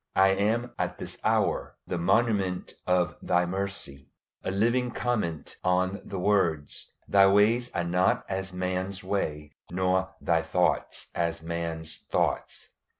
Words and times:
I 0.15 0.29
am 0.29 0.71
at 0.79 0.97
this 0.97 1.19
hour 1.23 1.77
the 1.85 1.99
monument 1.99 2.73
of 2.87 3.15
Thy 3.21 3.45
mercy 3.45 4.09
a 4.43 4.49
living 4.49 4.89
comment 4.89 5.57
on 5.63 6.01
the 6.03 6.17
words, 6.17 6.91
"Thy 7.07 7.27
ways 7.27 7.69
are 7.75 7.83
not 7.83 8.25
as 8.27 8.51
man's 8.51 9.03
ways, 9.03 9.51
nor 9.69 10.15
Thy 10.19 10.41
thoughts 10.41 11.11
as 11.13 11.43
man's 11.43 11.99
thoughts." 12.07 12.69